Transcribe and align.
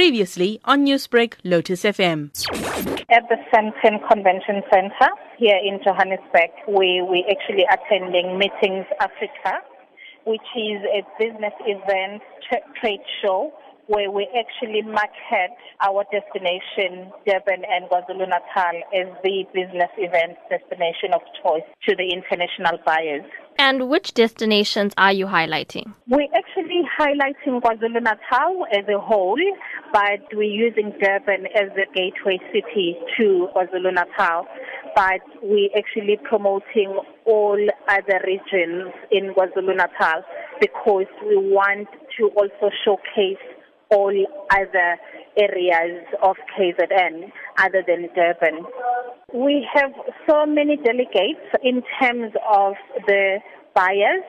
Previously 0.00 0.58
on 0.64 0.86
Newsbreak, 0.86 1.34
Lotus 1.44 1.82
FM. 1.82 2.30
At 3.10 3.28
the 3.28 3.36
Sandton 3.52 4.00
Convention 4.08 4.62
Center 4.72 5.10
here 5.36 5.58
in 5.62 5.78
Johannesburg, 5.84 6.48
we 6.66 7.04
we 7.04 7.22
actually 7.28 7.66
attending 7.68 8.38
Meetings 8.38 8.86
Africa, 8.98 9.60
which 10.24 10.48
is 10.56 10.80
a 10.88 11.04
business 11.18 11.52
event 11.66 12.22
tra- 12.48 12.64
trade 12.80 13.04
show 13.20 13.52
where 13.90 14.08
we 14.10 14.26
actually 14.38 14.82
market 14.82 15.50
our 15.82 16.04
destination, 16.12 17.10
Durban 17.26 17.64
and 17.68 17.90
KwaZulu-Natal, 17.90 18.76
as 18.94 19.08
the 19.24 19.44
business 19.52 19.90
event 19.98 20.38
destination 20.48 21.12
of 21.12 21.20
choice 21.42 21.66
to 21.88 21.96
the 21.96 22.08
international 22.14 22.78
buyers. 22.86 23.24
And 23.58 23.90
which 23.90 24.14
destinations 24.14 24.94
are 24.96 25.12
you 25.12 25.26
highlighting? 25.26 25.92
We're 26.06 26.32
actually 26.34 26.82
highlighting 26.98 27.60
KwaZulu-Natal 27.60 28.66
as 28.72 28.84
a 28.88 29.00
whole, 29.00 29.36
but 29.92 30.20
we're 30.32 30.42
using 30.42 30.92
Durban 31.00 31.46
as 31.54 31.70
the 31.74 31.86
gateway 31.94 32.38
city 32.52 32.96
to 33.18 33.48
KwaZulu-Natal. 33.54 34.46
But 34.94 35.20
we're 35.42 35.70
actually 35.76 36.18
promoting 36.28 36.98
all 37.24 37.58
other 37.88 38.20
regions 38.26 38.92
in 39.10 39.34
KwaZulu-Natal 39.34 40.22
because 40.60 41.06
we 41.26 41.36
want 41.36 41.88
to 42.18 42.28
also 42.36 42.70
showcase 42.84 43.42
all 43.90 44.14
other 44.50 44.96
areas 45.36 46.04
of 46.22 46.36
KZN 46.56 47.32
other 47.58 47.82
than 47.86 48.08
Durban. 48.14 48.64
We 49.34 49.66
have 49.74 49.92
so 50.28 50.46
many 50.46 50.76
delegates 50.76 51.40
in 51.62 51.82
terms 52.00 52.32
of 52.52 52.74
the 53.06 53.38
buyers 53.74 54.24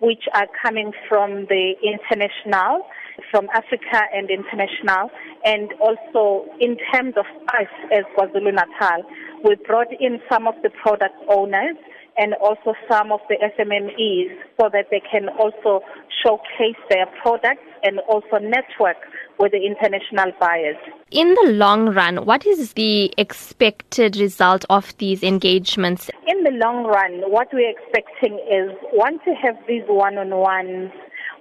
which 0.00 0.24
are 0.34 0.46
coming 0.62 0.92
from 1.08 1.46
the 1.48 1.72
international, 1.82 2.82
from 3.30 3.48
Africa 3.54 4.02
and 4.14 4.30
international, 4.30 5.10
and 5.44 5.72
also 5.80 6.46
in 6.60 6.76
terms 6.92 7.14
of 7.16 7.26
us 7.48 7.68
as 7.92 8.04
KwaZulu 8.16 8.52
Natal, 8.52 9.02
we 9.44 9.54
brought 9.66 9.88
in 10.00 10.20
some 10.30 10.46
of 10.46 10.54
the 10.62 10.70
product 10.70 11.14
owners 11.28 11.76
and 12.18 12.34
also 12.34 12.74
some 12.90 13.12
of 13.12 13.20
the 13.28 13.36
SMMEs 13.36 14.34
so 14.58 14.70
that 14.72 14.86
they 14.90 15.00
can 15.00 15.28
also 15.38 15.84
showcase 16.24 16.80
their 16.88 17.06
products 17.22 17.62
and 17.82 18.00
also 18.08 18.38
network 18.38 18.96
with 19.38 19.52
the 19.52 19.58
international 19.58 20.32
buyers. 20.40 20.76
In 21.10 21.34
the 21.34 21.52
long 21.52 21.90
run, 21.90 22.24
what 22.24 22.46
is 22.46 22.72
the 22.72 23.12
expected 23.18 24.16
result 24.16 24.64
of 24.70 24.96
these 24.96 25.22
engagements? 25.22 26.10
In 26.26 26.42
the 26.42 26.52
long 26.52 26.84
run, 26.84 27.30
what 27.30 27.48
we're 27.52 27.70
expecting 27.70 28.38
is 28.50 28.70
one 28.92 29.18
to 29.24 29.34
have 29.34 29.56
these 29.68 29.84
one-on-ones 29.86 30.90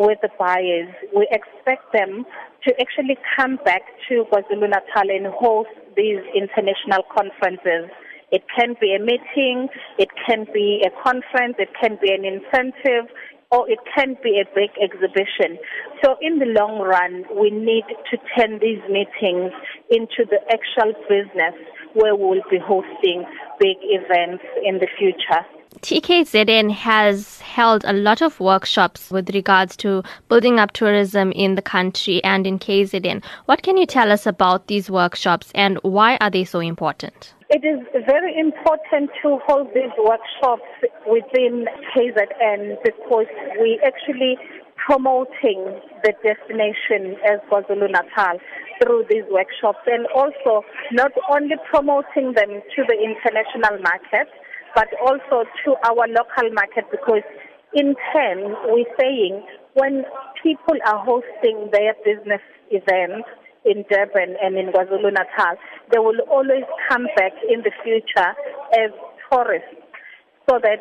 with 0.00 0.18
the 0.22 0.30
buyers. 0.38 0.88
We 1.14 1.28
expect 1.30 1.92
them 1.92 2.24
to 2.64 2.80
actually 2.80 3.18
come 3.36 3.56
back 3.64 3.82
to 4.08 4.24
KwaZulu-Natal 4.32 5.06
and 5.12 5.26
host 5.28 5.70
these 5.94 6.24
international 6.34 7.04
conferences 7.14 7.92
it 8.32 8.44
can 8.56 8.76
be 8.80 8.94
a 8.94 9.02
meeting, 9.02 9.68
it 9.98 10.08
can 10.26 10.46
be 10.54 10.84
a 10.86 10.90
conference, 11.02 11.56
it 11.58 11.70
can 11.80 11.98
be 12.00 12.12
an 12.12 12.24
incentive, 12.24 13.10
or 13.50 13.68
it 13.68 13.78
can 13.94 14.16
be 14.22 14.40
a 14.40 14.46
big 14.54 14.70
exhibition. 14.80 15.58
So 16.04 16.14
in 16.20 16.38
the 16.38 16.46
long 16.46 16.78
run, 16.78 17.24
we 17.34 17.50
need 17.50 17.84
to 18.10 18.16
turn 18.36 18.60
these 18.60 18.80
meetings 18.88 19.50
into 19.90 20.24
the 20.30 20.38
actual 20.48 20.92
business 21.08 21.54
where 21.94 22.14
we'll 22.14 22.42
be 22.48 22.58
hosting 22.58 23.24
big 23.58 23.76
events 23.82 24.44
in 24.64 24.78
the 24.78 24.86
future. 24.96 25.44
TKZN 25.80 26.70
has 26.70 27.39
held 27.60 27.84
a 27.84 27.92
lot 27.92 28.22
of 28.22 28.40
workshops 28.40 29.10
with 29.10 29.28
regards 29.38 29.76
to 29.76 30.02
building 30.30 30.58
up 30.58 30.70
tourism 30.72 31.30
in 31.32 31.56
the 31.56 31.66
country 31.76 32.16
and 32.24 32.46
in 32.46 32.58
KZN. 32.58 33.22
What 33.44 33.62
can 33.62 33.76
you 33.76 33.84
tell 33.84 34.10
us 34.16 34.24
about 34.26 34.66
these 34.68 34.88
workshops 34.88 35.52
and 35.54 35.78
why 35.82 36.16
are 36.22 36.30
they 36.30 36.44
so 36.44 36.60
important? 36.60 37.34
It 37.50 37.62
is 37.72 37.80
very 38.14 38.32
important 38.46 39.10
to 39.20 39.28
hold 39.46 39.66
these 39.74 39.92
workshops 40.10 40.70
within 41.06 41.66
KZN 41.92 42.60
because 42.82 43.30
we 43.60 43.78
actually 43.84 44.38
promoting 44.86 45.60
the 46.04 46.12
destination 46.24 47.02
as 47.30 47.40
KwaZulu 47.50 47.88
Natal 47.92 48.38
through 48.80 49.04
these 49.10 49.26
workshops 49.30 49.84
and 49.84 50.06
also 50.16 50.64
not 50.92 51.12
only 51.28 51.56
promoting 51.68 52.32
them 52.32 52.62
to 52.74 52.80
the 52.88 52.96
international 52.96 53.76
market 53.84 54.28
but 54.74 54.88
also 55.02 55.44
to 55.64 55.74
our 55.84 56.06
local 56.08 56.48
market 56.54 56.84
because 56.90 57.22
in 57.74 57.94
turn 58.12 58.54
we're 58.66 58.84
saying 58.98 59.42
when 59.74 60.04
people 60.42 60.76
are 60.86 61.04
hosting 61.04 61.70
their 61.72 61.94
business 62.04 62.40
events 62.70 63.28
in 63.64 63.84
Durban 63.90 64.36
and 64.42 64.56
in 64.56 64.72
KwaZulu 64.72 65.12
Natal, 65.12 65.56
they 65.92 65.98
will 65.98 66.20
always 66.30 66.64
come 66.88 67.06
back 67.16 67.32
in 67.48 67.60
the 67.62 67.70
future 67.84 68.32
as 68.72 68.90
tourists 69.30 69.68
so 70.48 70.58
that 70.62 70.80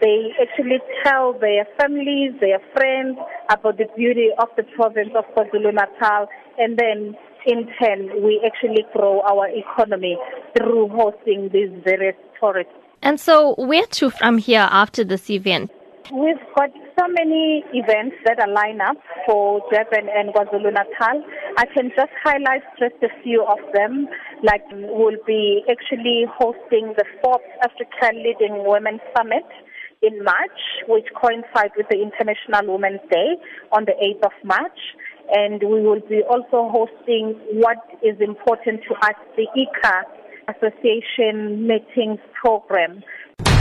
they 0.00 0.30
actually 0.40 0.78
tell 1.04 1.32
their 1.38 1.66
families, 1.80 2.32
their 2.40 2.58
friends 2.74 3.18
about 3.50 3.76
the 3.76 3.86
beauty 3.96 4.28
of 4.38 4.48
the 4.56 4.62
province 4.74 5.10
of 5.16 5.24
KwaZulu 5.34 5.74
Natal 5.74 6.28
and 6.58 6.78
then 6.78 7.14
in 7.44 7.68
turn 7.82 8.22
we 8.22 8.40
actually 8.46 8.84
grow 8.92 9.20
our 9.22 9.48
economy 9.48 10.16
through 10.56 10.88
hosting 10.88 11.50
these 11.52 11.70
various 11.84 12.16
tourists 12.40 12.72
and 13.02 13.18
so, 13.18 13.56
where 13.56 13.86
to 13.86 14.10
from 14.10 14.38
here 14.38 14.68
after 14.70 15.02
this 15.02 15.28
event? 15.28 15.72
We've 16.10 16.36
got 16.56 16.70
so 16.98 17.06
many 17.08 17.62
events 17.72 18.16
that 18.24 18.40
are 18.40 18.50
lined 18.50 18.82
up 18.82 18.96
for 19.24 19.62
Durban 19.70 20.08
and 20.10 20.34
KwaZulu 20.34 20.72
Natal. 20.74 21.22
I 21.56 21.66
can 21.66 21.90
just 21.96 22.10
highlight 22.24 22.62
just 22.78 22.96
a 23.02 23.22
few 23.22 23.44
of 23.44 23.58
them. 23.72 24.08
Like 24.42 24.62
we'll 24.72 25.22
be 25.26 25.62
actually 25.70 26.24
hosting 26.28 26.94
the 26.98 27.04
fourth 27.22 27.46
Africa 27.62 28.10
Leading 28.14 28.66
Women 28.66 28.98
Summit 29.16 29.46
in 30.02 30.24
March, 30.24 30.60
which 30.88 31.06
coincides 31.14 31.74
with 31.76 31.86
the 31.88 32.02
International 32.02 32.74
Women's 32.74 33.00
Day 33.10 33.38
on 33.70 33.84
the 33.84 33.92
8th 33.92 34.26
of 34.26 34.32
March. 34.44 34.80
And 35.30 35.62
we 35.62 35.80
will 35.80 36.02
be 36.08 36.22
also 36.28 36.68
hosting 36.68 37.38
what 37.62 37.78
is 38.02 38.20
important 38.20 38.82
to 38.88 38.94
us, 39.06 39.14
the 39.36 39.46
ICA 39.56 40.02
Association 40.50 41.66
Meetings 41.66 42.18
Program. 42.34 43.02